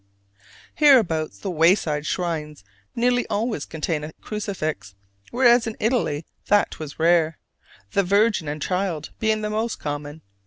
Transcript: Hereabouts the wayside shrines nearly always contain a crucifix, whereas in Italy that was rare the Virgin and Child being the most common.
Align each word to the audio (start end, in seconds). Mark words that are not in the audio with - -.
Hereabouts 0.73 1.37
the 1.37 1.51
wayside 1.51 2.07
shrines 2.07 2.63
nearly 2.95 3.27
always 3.27 3.67
contain 3.67 4.03
a 4.03 4.13
crucifix, 4.13 4.95
whereas 5.29 5.67
in 5.67 5.77
Italy 5.79 6.25
that 6.47 6.79
was 6.79 6.97
rare 6.97 7.37
the 7.91 8.01
Virgin 8.01 8.47
and 8.47 8.59
Child 8.63 9.11
being 9.19 9.41
the 9.41 9.51
most 9.51 9.75
common. 9.79 10.23